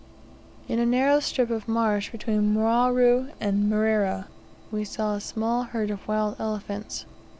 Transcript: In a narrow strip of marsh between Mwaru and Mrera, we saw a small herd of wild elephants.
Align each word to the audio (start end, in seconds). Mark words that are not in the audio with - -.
In 0.67 0.79
a 0.79 0.85
narrow 0.87 1.19
strip 1.19 1.51
of 1.51 1.67
marsh 1.67 2.09
between 2.09 2.55
Mwaru 2.55 3.29
and 3.39 3.69
Mrera, 3.71 4.25
we 4.71 4.83
saw 4.83 5.13
a 5.13 5.21
small 5.21 5.61
herd 5.65 5.91
of 5.91 6.07
wild 6.07 6.37
elephants. 6.39 7.05